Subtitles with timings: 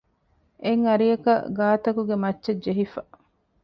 [0.63, 3.01] އެއް އަރިއަކަށް ގާތަކުގެ މައްޗަށް ޖެހިފަ